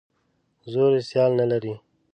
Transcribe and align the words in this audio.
زور 0.71 0.91
یې 0.97 1.01
سیال 1.09 1.31
نه 1.39 1.45
لري. 1.51 1.73